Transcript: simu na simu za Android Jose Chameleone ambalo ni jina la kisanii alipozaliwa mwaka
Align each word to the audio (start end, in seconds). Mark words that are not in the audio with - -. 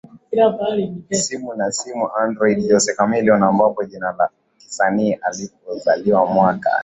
simu 1.11 1.53
na 1.55 1.71
simu 1.71 2.05
za 2.07 2.13
Android 2.23 2.69
Jose 2.71 2.95
Chameleone 2.97 3.45
ambalo 3.45 3.75
ni 3.81 3.87
jina 3.87 4.15
la 4.19 4.29
kisanii 4.57 5.13
alipozaliwa 5.13 6.25
mwaka 6.25 6.71